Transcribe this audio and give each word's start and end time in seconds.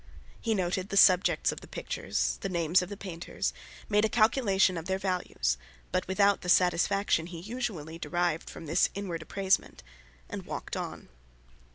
He 0.39 0.55
noted 0.55 0.89
the 0.89 0.97
subjects 0.97 1.51
of 1.51 1.61
the 1.61 1.67
pictures, 1.67 2.39
the 2.41 2.49
names 2.49 2.81
of 2.81 2.89
the 2.89 2.97
painters, 2.97 3.53
made 3.87 4.03
a 4.03 4.09
calculation 4.09 4.75
of 4.75 4.85
their 4.87 4.97
values, 4.97 5.57
but 5.91 6.07
without 6.07 6.41
the 6.41 6.49
satisfaction 6.49 7.27
he 7.27 7.39
usually 7.39 7.99
derived 7.99 8.49
from 8.49 8.65
this 8.65 8.89
inward 8.95 9.21
appraisement, 9.21 9.83
and 10.27 10.43
walked 10.47 10.75
on. 10.75 11.09